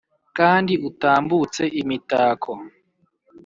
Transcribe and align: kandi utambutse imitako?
kandi 0.37 0.73
utambutse 0.89 1.63
imitako? 1.81 2.51